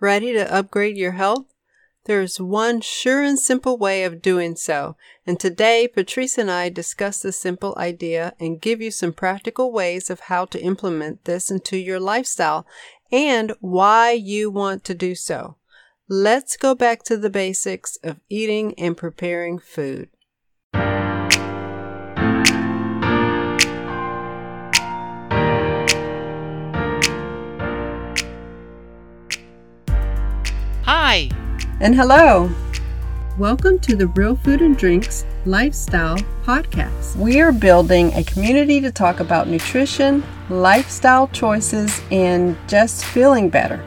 [0.00, 1.46] Ready to upgrade your health?
[2.04, 4.94] There is one sure and simple way of doing so,
[5.26, 10.10] and today Patryce and I discuss this simple idea and give you some practical ways
[10.10, 12.66] of how to implement this into your lifestyle
[13.10, 15.56] and why you want to do so.
[16.10, 20.10] Let's go back to the basics of eating and preparing food.
[31.78, 32.50] And hello.
[33.36, 37.16] Welcome to the Real Food and Drinks Lifestyle Podcast.
[37.16, 43.84] We are building a community to talk about nutrition, lifestyle choices, and just feeling better.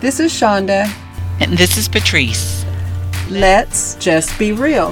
[0.00, 0.92] This is Shonda.
[1.38, 2.64] And this is Patryce.
[3.30, 4.90] Let's just be real.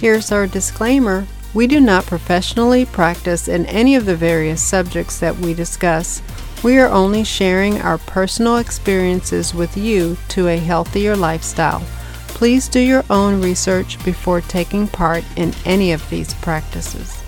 [0.00, 5.36] Here's our disclaimer we do not professionally practice in any of the various subjects that
[5.36, 6.20] we discuss.
[6.64, 11.80] We are only sharing our personal experiences with you to a healthier lifestyle.
[12.26, 17.22] Please do your own research before taking part in any of these practices.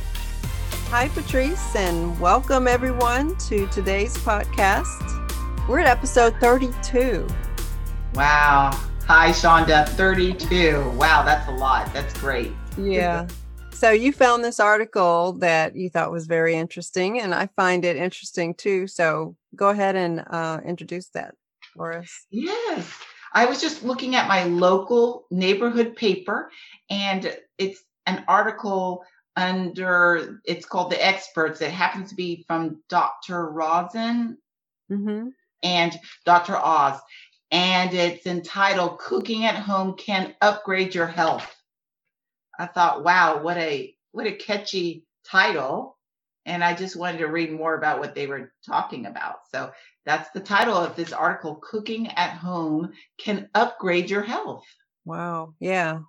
[0.91, 5.69] Hi, Patryce, and welcome everyone to today's podcast.
[5.69, 7.29] We're at episode 32.
[8.15, 8.73] Wow.
[9.07, 9.89] Hi, Shonda.
[9.91, 10.91] 32.
[10.97, 11.93] Wow, that's a lot.
[11.93, 12.51] That's great.
[12.77, 13.29] Yeah.
[13.77, 17.97] So you found this article that you thought was very interesting, and I find it
[17.97, 18.87] interesting too.
[18.87, 21.35] So go ahead and uh, introduce that
[21.75, 22.25] for us.
[22.31, 22.91] Yes.
[23.35, 26.51] I was just looking at my local neighborhood paper,
[26.89, 29.05] and it's an article
[29.37, 31.61] under, it's called The Experts.
[31.61, 33.49] It happens to be from Dr.
[33.49, 34.37] Roizen
[34.91, 35.29] mm-hmm.
[35.63, 36.57] and Dr.
[36.57, 36.99] Oz.
[37.51, 41.53] And it's entitled Cooking at Home Can Upgrade Your Health.
[42.59, 45.97] I thought, wow, what a what a catchy title.
[46.45, 49.41] And I just wanted to read more about what they were talking about.
[49.53, 49.73] So
[50.05, 54.65] that's the title of this article Cooking at Home Can Upgrade Your Health.
[55.05, 55.55] Wow.
[55.59, 56.01] Yeah.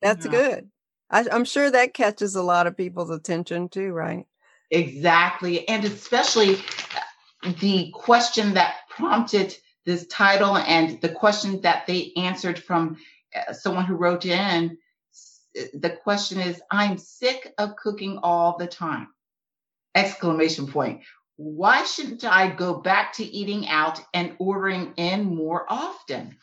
[0.00, 0.30] That's yeah.
[0.30, 0.70] good.
[1.10, 4.26] I, I'm sure that catches a lot of people's attention too, right?
[4.70, 5.68] Exactly.
[5.68, 6.54] And especially
[7.42, 12.96] uh, the question that prompted this title and the question that they answered from
[13.34, 14.78] uh, someone who wrote in
[15.54, 19.08] the question is i'm sick of cooking all the time.
[19.94, 21.02] Exclamation point.
[21.36, 26.36] Why shouldn't i go back to eating out and ordering in more often?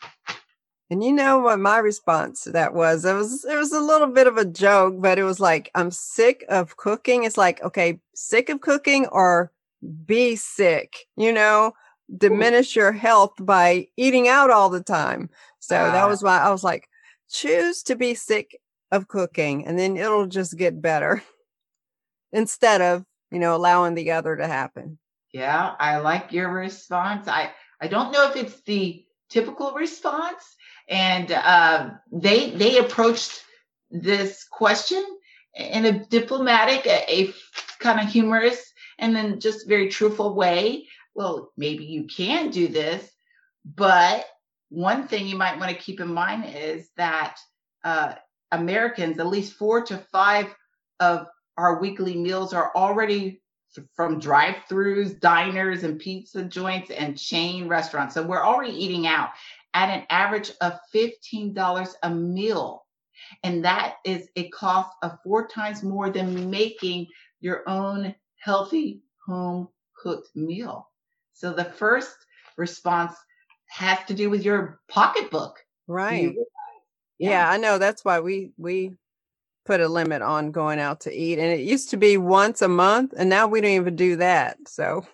[0.90, 3.04] And you know what my response to that was?
[3.04, 5.90] It was it was a little bit of a joke but it was like i'm
[5.90, 7.24] sick of cooking.
[7.24, 9.52] It's like okay sick of cooking or
[10.04, 11.72] be sick you know?
[12.16, 15.28] Diminish your health by eating out all the time.
[15.58, 16.08] So that ah.
[16.08, 16.88] was why i was like
[17.30, 18.58] choose to be sick
[18.90, 21.22] of cooking and then it'll just get better
[22.32, 24.98] instead of, you know, allowing the other to happen.
[25.32, 27.28] Yeah, I like your response.
[27.28, 27.50] I
[27.80, 30.56] I don't know if it's the typical response
[30.88, 33.44] and uh, they they approached
[33.90, 35.04] this question
[35.54, 37.34] in a diplomatic, a, a
[37.78, 40.86] kind of humorous and then just very truthful way.
[41.14, 43.10] Well, maybe you can do this,
[43.64, 44.24] but
[44.70, 47.36] one thing you might want to keep in mind is that
[47.84, 48.14] uh,
[48.52, 50.54] Americans, at least four to five
[51.00, 51.26] of
[51.56, 53.40] our weekly meals are already
[53.94, 58.14] from drive-throughs, diners, and pizza joints and chain restaurants.
[58.14, 59.30] So we're already eating out
[59.74, 62.86] at an average of $15 a meal.
[63.42, 67.08] And that is a cost of four times more than making
[67.40, 70.88] your own healthy home cooked meal.
[71.34, 72.16] So the first
[72.56, 73.14] response
[73.66, 75.58] has to do with your pocketbook.
[75.86, 76.34] Right.
[77.18, 77.30] Yeah.
[77.30, 77.78] yeah, I know.
[77.78, 78.92] That's why we we
[79.64, 82.68] put a limit on going out to eat, and it used to be once a
[82.68, 84.56] month, and now we don't even do that.
[84.66, 85.04] So,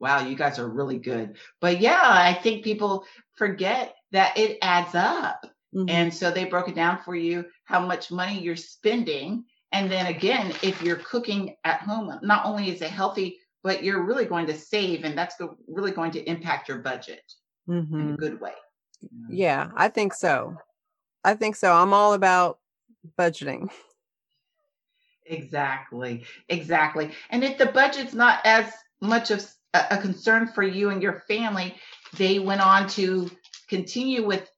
[0.00, 1.36] wow, you guys are really good.
[1.60, 3.04] But yeah, I think people
[3.36, 5.44] forget that it adds up,
[5.74, 5.88] mm-hmm.
[5.88, 10.06] and so they broke it down for you how much money you're spending, and then
[10.06, 14.46] again, if you're cooking at home, not only is it healthy, but you're really going
[14.46, 15.36] to save, and that's
[15.66, 17.22] really going to impact your budget
[17.68, 17.94] mm-hmm.
[17.94, 18.14] in a mm-hmm.
[18.16, 18.52] good way.
[19.28, 20.56] Yeah, I think so.
[21.24, 21.72] I think so.
[21.72, 22.58] I'm all about
[23.18, 23.70] budgeting.
[25.26, 26.24] Exactly.
[26.48, 27.12] Exactly.
[27.30, 31.74] And if the budget's not as much of a concern for you and your family,
[32.16, 33.30] they went on to
[33.68, 34.48] continue with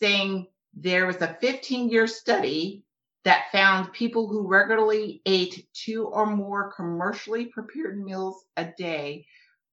[0.00, 2.84] saying there was a 15 year study
[3.24, 9.26] that found people who regularly ate two or more commercially prepared meals a day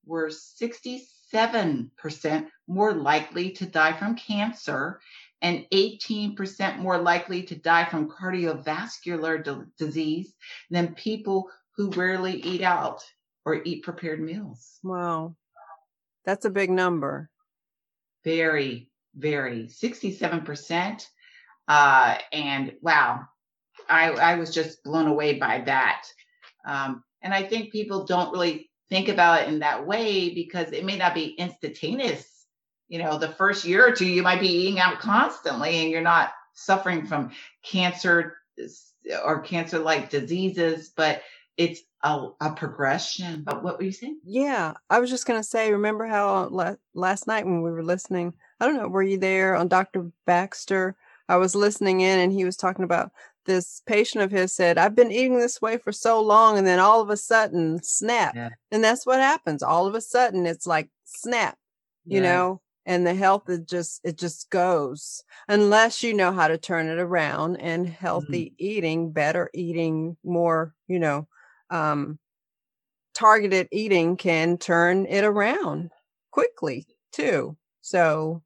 [0.05, 4.99] were 67% more likely to die from cancer
[5.45, 10.33] and 18% more likely to die from cardiovascular d- disease
[10.71, 13.03] than people who rarely eat out
[13.45, 14.79] or eat prepared meals.
[14.81, 15.35] Wow.
[16.25, 17.29] That's a big number.
[18.23, 21.05] Very, very 67%.
[21.67, 23.27] Uh, and wow,
[23.87, 26.07] I, I was just blown away by that.
[26.67, 30.85] Um, and I think people don't really think about it in that way because it
[30.85, 32.34] may not be instantaneous.
[32.87, 36.01] You know, the first year or two, you might be eating out constantly and you're
[36.01, 37.31] not suffering from
[37.63, 38.37] cancer
[39.23, 41.21] or cancer like diseases, but
[41.57, 43.43] it's a, a progression.
[43.43, 44.19] But what were you saying?
[44.23, 47.83] Yeah, I was just going to say, remember how la- last night when we were
[47.83, 50.11] listening, I don't know, were you there on Dr.
[50.25, 50.95] Baxter?
[51.27, 53.11] I was listening in and he was talking about
[53.45, 56.57] this patient of his said, I've been eating this way for so long.
[56.57, 58.35] And then all of a sudden, snap.
[58.35, 58.49] Yeah.
[58.71, 59.63] And that's what happens.
[59.63, 61.57] All of a sudden, it's like snap,
[62.05, 62.33] you yeah.
[62.33, 66.87] know, and the health is just, it just goes unless you know how to turn
[66.87, 68.55] it around and healthy mm-hmm.
[68.57, 71.27] eating, better eating, more, you know,
[71.69, 72.19] um,
[73.13, 75.89] targeted eating can turn it around
[76.31, 77.55] quickly too.
[77.81, 78.43] So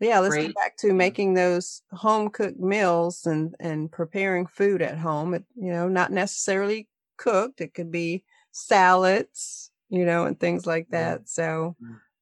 [0.00, 0.48] yeah, let's Great.
[0.48, 5.34] get back to making those home cooked meals and and preparing food at home.
[5.34, 7.60] It, you know, not necessarily cooked.
[7.60, 11.28] It could be salads, you know, and things like that.
[11.28, 11.76] So,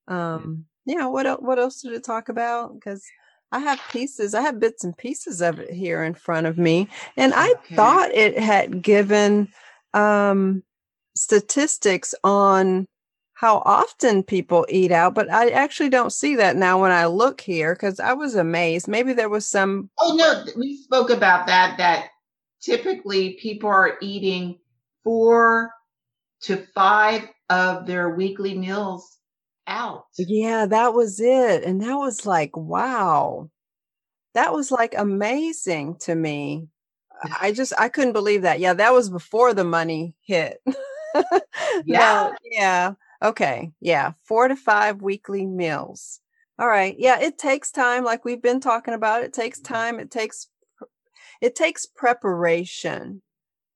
[0.07, 1.07] um, yeah.
[1.07, 1.41] What else?
[1.41, 2.75] What else did it talk about?
[2.75, 3.05] Because
[3.51, 4.35] I have pieces.
[4.35, 7.77] I have bits and pieces of it here in front of me, and I okay.
[7.77, 9.49] thought it had given
[9.95, 10.63] um
[11.15, 12.87] statistics on
[13.43, 17.41] how often people eat out, but I actually don't see that now when I look
[17.41, 18.87] here because I was amazed.
[18.87, 19.91] Maybe there was some.
[19.99, 22.11] Oh, no, we spoke about that, that
[22.63, 24.61] typically people are eating
[25.03, 25.73] four
[26.43, 29.19] to five of their weekly meals
[29.67, 30.07] out.
[30.19, 31.65] Yeah, that was it.
[31.65, 33.51] And that was like, wow.
[34.35, 36.69] That was like amazing to me.
[37.41, 38.61] I just I couldn't believe that.
[38.61, 40.61] Yeah, that was before the money hit.
[41.85, 42.33] yeah.
[42.51, 42.95] yeah.
[43.23, 43.71] Okay.
[43.81, 44.13] Yeah.
[44.25, 46.21] Four to five weekly meals.
[46.59, 46.95] All right.
[46.99, 47.21] Yeah.
[47.21, 48.05] It takes time.
[48.05, 49.75] Like we've been talking about, it takes mm-hmm.
[49.75, 50.01] time.
[50.01, 50.49] It takes,
[51.41, 53.23] it takes preparation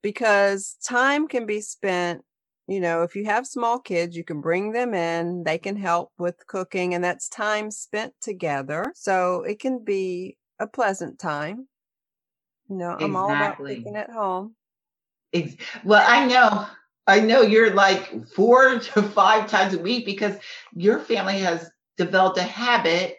[0.02, 2.22] because time can be spent.
[2.68, 5.44] You know, if you have small kids, you can bring them in.
[5.44, 8.92] They can help with cooking and that's time spent together.
[8.94, 11.68] So it can be a pleasant time.
[12.68, 14.56] You know, I'm all about cooking at home.
[15.84, 16.66] Well, I know
[17.06, 20.36] I know you're like four to five times a week because
[20.74, 23.16] your family has developed a habit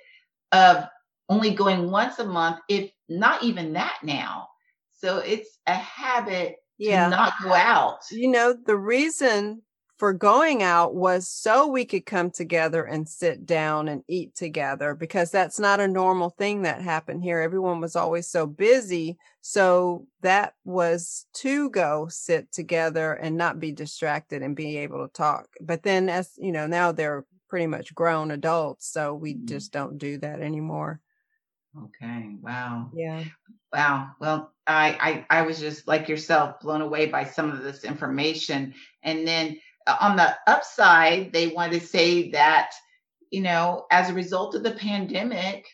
[0.51, 0.83] of
[1.29, 4.47] only going once a month, if not even that now.
[4.93, 7.09] So it's a habit yeah.
[7.09, 7.99] not go out.
[8.11, 9.61] You know, the reason
[9.97, 14.93] for going out was so we could come together and sit down and eat together
[14.93, 17.39] because that's not a normal thing that happened here.
[17.39, 19.17] Everyone was always so busy.
[19.41, 25.11] So that was to go sit together and not be distracted and be able to
[25.11, 25.47] talk.
[25.59, 28.91] But then, as you know, now they're pretty much grown adults.
[28.91, 29.47] So we mm-hmm.
[29.47, 30.99] just don't do that anymore.
[31.85, 32.35] Okay.
[32.41, 32.91] Wow.
[32.93, 33.23] Yeah.
[33.73, 34.11] Wow.
[34.19, 38.73] Well, I, I I was just like yourself blown away by some of this information.
[39.03, 42.71] And then on the upside, they want to say that,
[43.31, 45.67] you know, as a result of the pandemic,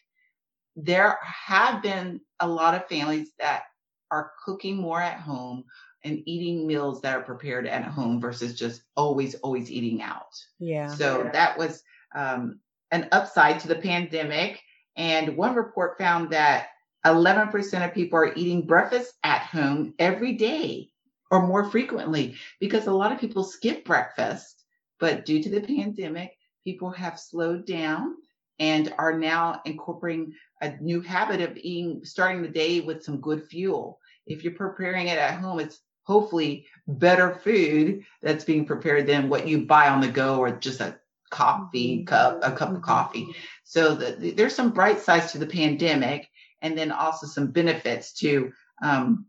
[0.75, 3.63] there have been a lot of families that
[4.11, 5.63] are cooking more at home
[6.03, 10.36] and eating meals that are prepared at home versus just always, always eating out.
[10.60, 10.88] Yeah.
[10.88, 11.81] So that was
[12.13, 12.60] um,
[12.91, 14.62] an upside to the pandemic.
[14.95, 16.67] And one report found that
[17.05, 20.89] 11% of people are eating breakfast at home every day
[21.31, 24.63] or more frequently because a lot of people skip breakfast,
[25.00, 28.15] but due to the pandemic, people have slowed down
[28.59, 33.43] and are now incorporating a new habit of eating, starting the day with some good
[33.47, 34.00] fuel.
[34.25, 39.47] If you're preparing it at home, it's hopefully better food that's being prepared than what
[39.47, 40.97] you buy on the go or just a
[41.34, 42.06] coffee mm-hmm.
[42.06, 42.84] cup, a cup of mm-hmm.
[42.84, 43.28] coffee.
[43.63, 46.30] So the, the, there's some bright sides to the pandemic,
[46.62, 49.25] and then also some benefits to um,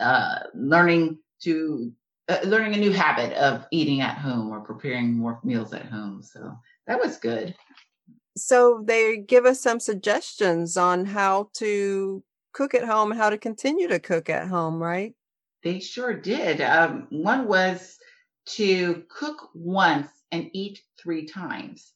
[0.00, 1.92] uh, learning to
[2.28, 6.22] uh, learning a new habit of eating at home or preparing more meals at home.
[6.22, 7.54] So that was good.
[8.36, 13.38] So they give us some suggestions on how to cook at home and how to
[13.38, 15.14] continue to cook at home, right?
[15.62, 16.60] They sure did.
[16.60, 17.98] Um, one was
[18.46, 21.92] to cook once and eat three times.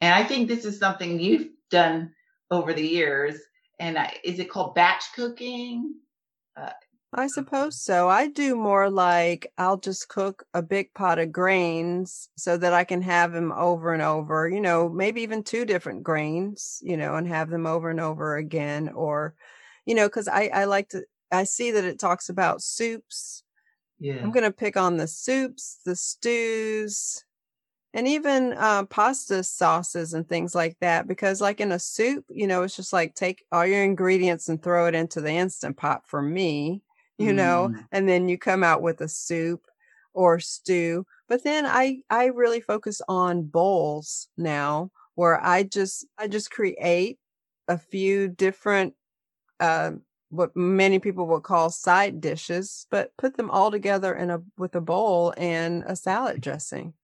[0.00, 2.12] And I think this is something you've done
[2.50, 3.36] over the years.
[3.80, 5.94] And is it called batch cooking?
[6.56, 6.70] Uh,
[7.12, 8.08] I suppose so.
[8.08, 12.82] I do more like I'll just cook a big pot of grains so that I
[12.82, 17.14] can have them over and over, you know, maybe even two different grains, you know,
[17.14, 18.88] and have them over and over again.
[18.88, 19.34] Or,
[19.86, 23.43] you know, because I, I like to, I see that it talks about soups.
[24.04, 24.14] Yeah.
[24.22, 27.24] I'm going to pick on the soups, the stews,
[27.94, 31.06] and even uh, pasta sauces and things like that.
[31.08, 34.62] Because, like in a soup, you know, it's just like take all your ingredients and
[34.62, 36.82] throw it into the instant pot for me
[37.18, 37.86] you know, Mm.
[37.92, 39.66] and then you come out with a soup
[40.14, 41.06] or stew.
[41.28, 47.18] But then I I really focus on bowls now where I just I just create
[47.68, 48.94] a few different
[49.60, 49.92] uh
[50.34, 54.74] what many people would call side dishes, but put them all together in a with
[54.74, 56.94] a bowl and a salad dressing.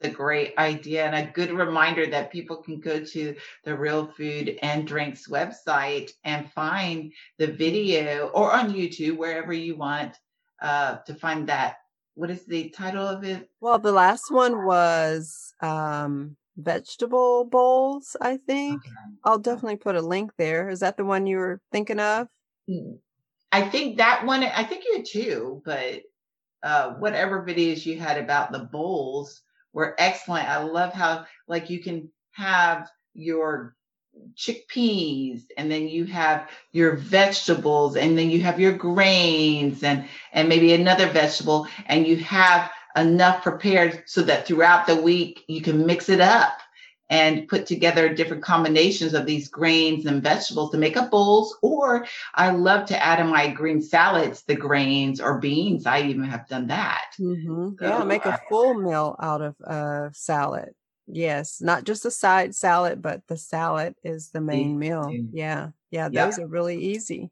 [0.00, 3.34] It's a great idea and a good reminder that people can go to
[3.64, 9.76] the Real Food and Drinks website and find the video or on YouTube, wherever you
[9.76, 10.16] want
[10.62, 11.78] uh, to find that.
[12.14, 13.48] What is the title of it?
[13.60, 18.84] Well, the last one was um vegetable bowls, I think.
[18.84, 18.94] Okay.
[19.24, 20.68] I'll definitely put a link there.
[20.68, 22.28] Is that the one you were thinking of?
[22.68, 22.98] Mm.
[23.50, 26.02] I think that one, I think you had two, but
[26.62, 29.40] uh, whatever videos you had about the bowls
[29.72, 30.48] were excellent.
[30.48, 33.74] I love how, like, you can have your
[34.36, 40.48] chickpeas and then you have your vegetables and then you have your grains and and
[40.48, 45.86] maybe another vegetable and you have enough prepared so that throughout the week you can
[45.86, 46.58] mix it up
[47.10, 52.06] and put together different combinations of these grains and vegetables to make up bowls or
[52.34, 56.48] i love to add in my green salads the grains or beans i even have
[56.48, 60.74] done that hmm Yeah, so make a full meal out of uh salad.
[61.10, 65.16] Yes, not just a side salad, but the salad is the main meal.
[65.32, 67.30] Yeah, yeah, those are really easy.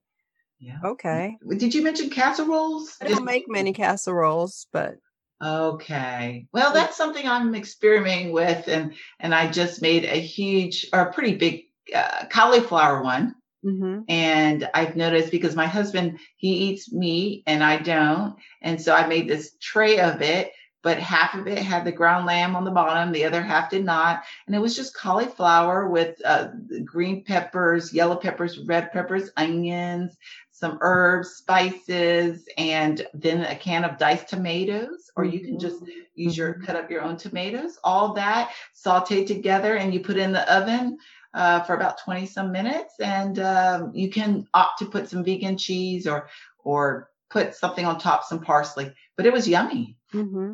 [0.58, 1.36] yeah Okay.
[1.58, 4.96] did you mention casseroles I don't make many casseroles, but
[5.42, 6.46] Okay.
[6.52, 11.12] Well, that's something I'm experimenting with, and and I just made a huge or a
[11.12, 11.64] pretty big
[11.94, 13.34] uh, cauliflower one.
[13.62, 18.94] hmm And I've noticed because my husband he eats meat and I don't, and so
[18.94, 20.52] I made this tray of it.
[20.82, 23.84] But half of it had the ground lamb on the bottom, the other half did
[23.84, 26.48] not, and it was just cauliflower with uh,
[26.84, 30.16] green peppers, yellow peppers, red peppers, onions,
[30.58, 35.82] some herbs, spices, and then a can of diced tomatoes, or you can just
[36.14, 37.78] use your cut up your own tomatoes.
[37.84, 40.96] All that sauteed together, and you put in the oven
[41.34, 45.58] uh, for about twenty some minutes, and um, you can opt to put some vegan
[45.58, 46.28] cheese or
[46.64, 48.90] or put something on top, some parsley.
[49.16, 49.98] But it was yummy.
[50.10, 50.52] hmm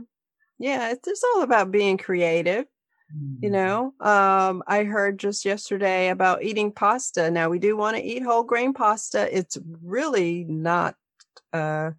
[0.59, 2.67] Yeah, it's just all about being creative.
[3.41, 3.53] You Mm.
[3.53, 7.31] know, um, I heard just yesterday about eating pasta.
[7.31, 9.37] Now we do want to eat whole grain pasta.
[9.37, 10.97] It's really not
[11.53, 11.93] uh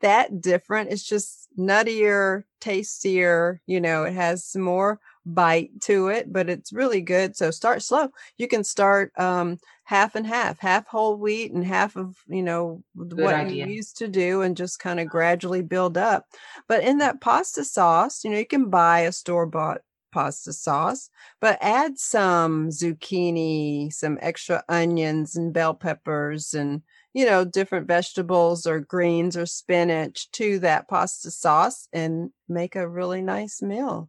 [0.00, 0.90] that different.
[0.92, 6.72] It's just nuttier, tastier, you know, it has some more bite to it, but it's
[6.72, 7.36] really good.
[7.36, 8.10] So start slow.
[8.38, 12.82] You can start um half and half, half whole wheat and half of, you know,
[13.16, 13.66] Good what idea.
[13.66, 16.26] you used to do and just kind of gradually build up.
[16.68, 21.10] But in that pasta sauce, you know, you can buy a store-bought pasta sauce,
[21.40, 26.82] but add some zucchini, some extra onions and bell peppers and
[27.14, 32.88] you know, different vegetables or greens or spinach to that pasta sauce and make a
[32.88, 34.08] really nice meal.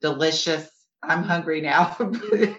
[0.00, 0.70] Delicious.
[1.02, 1.96] I'm hungry now.
[1.98, 2.56] Sounds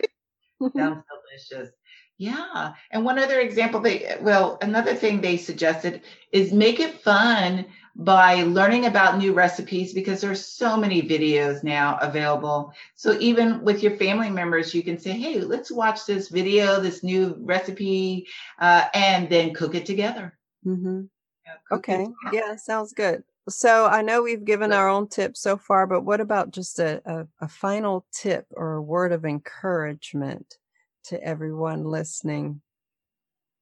[0.75, 1.71] delicious.
[2.19, 2.73] Yeah.
[2.91, 6.01] And one other example they well, another thing they suggested
[6.33, 7.65] is make it fun
[7.95, 12.73] by learning about new recipes because there's so many videos now available.
[12.95, 17.03] So even with your family members, you can say, "Hey, let's watch this video, this
[17.03, 18.27] new recipe,
[18.59, 21.03] uh, and then cook it together." hmm
[21.45, 22.07] Yeah, cook it Okay.
[22.33, 23.23] Yeah, sounds good.
[23.49, 27.01] So I know we've given our own tips so far, but what about just a,
[27.05, 30.57] a, a final tip or a word of encouragement
[31.05, 32.61] to everyone listening?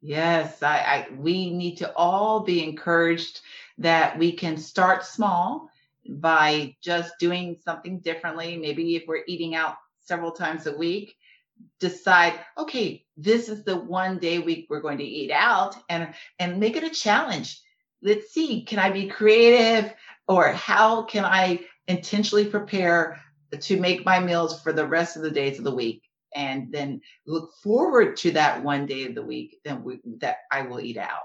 [0.02, 3.42] Yes, I, I we need to all be encouraged
[3.80, 5.70] that we can start small
[6.08, 8.58] by just doing something differently.
[8.58, 11.16] Maybe if we're eating out several times a week,
[11.80, 16.60] decide, okay, this is the one day week we're going to eat out and and
[16.60, 17.60] make it a challenge.
[18.02, 19.94] Let's see, can I be creative
[20.28, 23.20] or how can I intentionally prepare
[23.60, 26.04] to make my meals for the rest of the days of the week?
[26.36, 30.62] And then look forward to that one day of the week that we, that I
[30.64, 31.22] will eat out.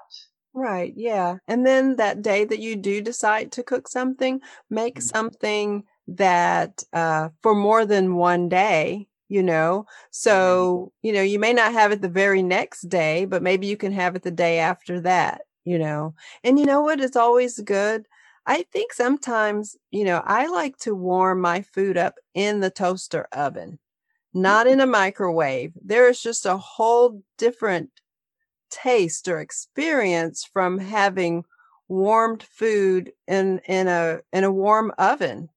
[0.54, 0.92] Right.
[0.96, 1.38] Yeah.
[1.48, 5.02] And then that day that you do decide to cook something, make Mhm.
[5.02, 9.86] something that uh for more than one day, you know.
[10.10, 13.76] So, you know, you may not have it the very next day, but maybe you
[13.76, 15.42] can have it the day after that.
[15.64, 16.12] you know.
[16.42, 18.06] And you know what is always good?
[18.46, 23.28] I think sometimes, you know, I like to warm my food up in the toaster
[23.32, 23.78] oven,
[24.34, 25.72] not in a microwave.
[25.82, 27.90] There is just a whole different
[28.70, 31.44] taste or experience from having
[31.88, 35.50] warmed food in in a in a warm oven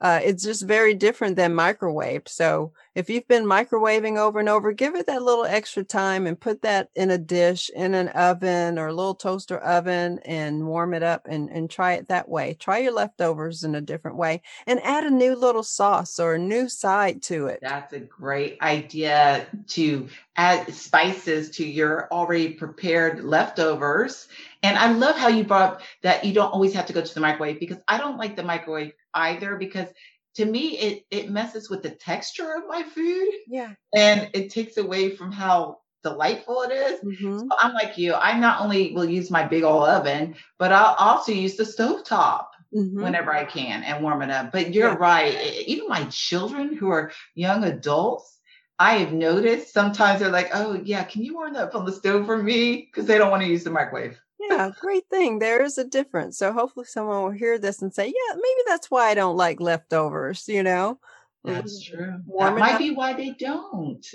[0.00, 2.22] uh, it's just very different than microwave.
[2.26, 6.40] So if you've been microwaving over and over, give it that little extra time and
[6.40, 10.94] put that in a dish in an oven or a little toaster oven and warm
[10.94, 12.54] it up and, and try it that way.
[12.54, 16.38] Try your leftovers in a different way and add a new little sauce or a
[16.38, 17.60] new side to it.
[17.60, 24.28] That's a great idea to add spices to your already prepared leftovers.
[24.62, 27.14] And I love how you brought up that you don't always have to go to
[27.14, 29.88] the microwave because I don't like the microwave either because
[30.34, 33.28] to me it it messes with the texture of my food.
[33.48, 33.74] Yeah.
[33.94, 37.00] And it takes away from how delightful it is.
[37.00, 37.38] Mm-hmm.
[37.40, 38.14] So I'm like you.
[38.14, 42.04] I not only will use my big old oven, but I'll also use the stove
[42.04, 43.02] top mm-hmm.
[43.02, 44.52] whenever I can and warm it up.
[44.52, 44.96] But you're yeah.
[44.98, 45.62] right.
[45.66, 48.38] Even my children who are young adults,
[48.78, 51.92] I have noticed sometimes they're like, "Oh yeah, can you warm that up on the
[51.92, 54.18] stove for me?" Because they don't want to use the microwave
[54.48, 55.38] yeah, great thing.
[55.38, 56.38] There is a difference.
[56.38, 59.60] So hopefully someone will hear this and say, yeah, maybe that's why I don't like
[59.60, 60.98] leftovers, you know?
[61.44, 62.20] That's true.
[62.26, 62.78] Warm that might up.
[62.78, 64.06] be why they don't.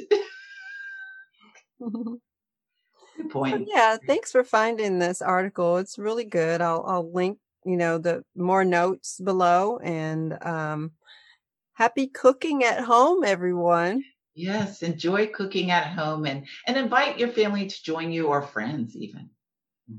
[3.18, 3.60] good point.
[3.60, 5.78] But yeah, thanks for finding this article.
[5.78, 6.62] It's really good.
[6.62, 10.92] I'll I'll link, you know, the more notes below and um
[11.74, 14.04] happy cooking at home, everyone.
[14.36, 18.96] Yes, enjoy cooking at home and and invite your family to join you or friends
[18.96, 19.30] even.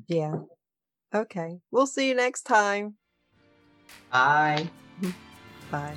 [0.09, 0.40] Yeah.
[1.14, 1.61] Okay.
[1.71, 2.97] We'll see you next time.
[4.11, 4.69] Bye.
[5.71, 5.97] Bye.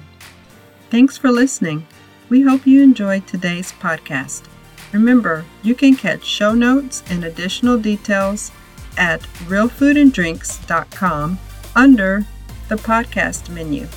[0.89, 1.85] Thanks for listening.
[2.29, 4.43] We hope you enjoyed today's podcast.
[4.91, 8.51] Remember, you can catch show notes and additional details
[8.97, 11.39] at realfoodanddrinks.com
[11.75, 12.25] under
[12.67, 13.87] the podcast menu.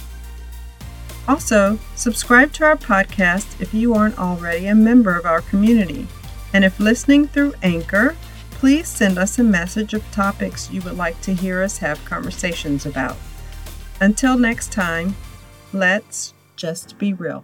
[1.28, 6.06] Also, subscribe to our podcast if you aren't already a member of our community.
[6.52, 8.16] And if listening through Anchor,
[8.62, 12.86] please send us a message of topics you would like to hear us have conversations
[12.86, 13.16] about.
[14.00, 15.16] Until next time,
[15.72, 17.42] let's just be real.